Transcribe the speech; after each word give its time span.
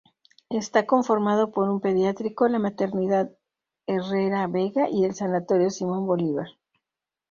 Está 0.49 0.87
conformado 0.87 1.51
por 1.51 1.69
un 1.69 1.79
pediátrico, 1.79 2.47
la 2.47 2.57
maternidad 2.57 3.29
Herrera 3.85 4.47
Vega 4.47 4.89
y 4.89 5.05
el 5.05 5.13
Sanatorio 5.13 5.69
Simón 5.69 6.07
Bolívar. 6.07 6.47